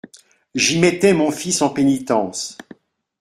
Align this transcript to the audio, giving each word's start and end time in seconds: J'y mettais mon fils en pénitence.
J'y 0.55 0.79
mettais 0.79 1.13
mon 1.13 1.29
fils 1.29 1.61
en 1.61 1.69
pénitence. 1.69 2.57